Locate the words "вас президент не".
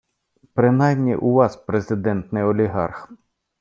1.33-2.43